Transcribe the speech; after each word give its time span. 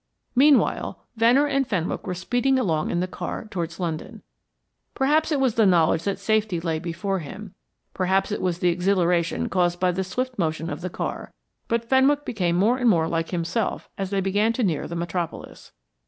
Meanwhile, 0.33 0.99
Venner 1.15 1.45
and 1.45 1.67
Fenwick 1.67 2.07
were 2.07 2.15
speeding 2.15 2.57
along 2.57 2.89
in 2.89 3.01
the 3.01 3.07
car 3.07 3.45
towards 3.45 3.79
London. 3.79 4.23
Perhaps 4.95 5.31
it 5.31 5.39
was 5.39 5.53
the 5.53 5.65
knowledge 5.67 6.05
that 6.05 6.17
safety 6.17 6.59
lay 6.59 6.79
before 6.79 7.19
him, 7.19 7.53
perhaps 7.93 8.31
it 8.31 8.41
was 8.41 8.57
the 8.57 8.69
exhilaration 8.69 9.47
caused 9.47 9.79
by 9.79 9.91
the 9.91 10.03
swift 10.03 10.39
motion 10.39 10.71
of 10.71 10.81
the 10.81 10.89
car, 10.89 11.31
but 11.67 11.85
Fenwick 11.85 12.25
became 12.25 12.55
more 12.55 12.77
and 12.79 12.89
more 12.89 13.07
like 13.07 13.29
himself 13.29 13.91
as 13.95 14.09
they 14.09 14.21
began 14.21 14.51
to 14.53 14.63
near 14.63 14.87
the 14.87 14.95
Metropolis. 14.95 15.71